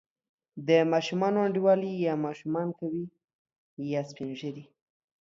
[0.67, 3.05] د ماشومانو انډیوالي یا ماشومان کوي،
[3.91, 4.63] یا سپین ږیري.